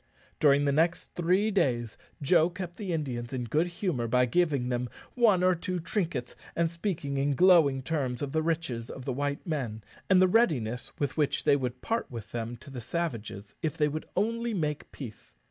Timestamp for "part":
11.83-12.09